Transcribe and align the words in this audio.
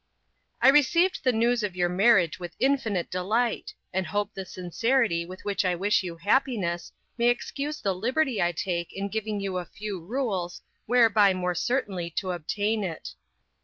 I 0.63 0.69
received 0.69 1.19
the 1.23 1.31
news 1.31 1.61
of 1.61 1.75
your 1.75 1.87
marriage 1.87 2.39
with 2.39 2.55
infinite 2.59 3.11
delight, 3.11 3.71
and 3.93 4.07
hope 4.07 4.33
that 4.33 4.45
the 4.45 4.45
sincerity 4.47 5.27
with 5.27 5.45
which 5.45 5.63
I 5.63 5.75
wish 5.75 6.01
you 6.01 6.15
happiness, 6.17 6.91
may 7.19 7.29
excuse 7.29 7.79
the 7.79 7.93
liberty 7.93 8.41
I 8.41 8.51
take 8.51 8.91
in 8.93 9.09
giving 9.09 9.39
you 9.39 9.59
a 9.59 9.65
few 9.65 10.03
rules, 10.03 10.63
whereby 10.87 11.35
more 11.35 11.53
certainly 11.53 12.09
to 12.17 12.31
obtain 12.31 12.83
it. 12.83 13.09